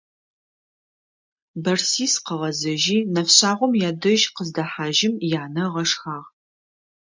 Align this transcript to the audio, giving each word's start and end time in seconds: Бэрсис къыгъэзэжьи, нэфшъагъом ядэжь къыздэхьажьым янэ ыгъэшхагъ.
Бэрсис 1.63 2.13
къыгъэзэжьи, 2.25 2.97
нэфшъагъом 3.13 3.73
ядэжь 3.89 4.25
къыздэхьажьым 4.35 5.13
янэ 5.43 5.63
ыгъэшхагъ. 5.67 6.27